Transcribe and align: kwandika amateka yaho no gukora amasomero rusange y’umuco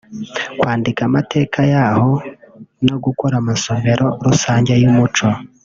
kwandika 0.59 1.01
amateka 1.09 1.59
yaho 1.73 2.09
no 2.87 2.95
gukora 3.03 3.35
amasomero 3.41 4.05
rusange 4.25 4.73
y’umuco 4.81 5.27